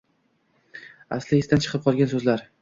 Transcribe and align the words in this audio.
Asli 1.19 1.39
«esdan 1.43 1.63
chiqib 1.67 1.85
qolgan» 1.89 2.11
so‘zlar 2.17 2.45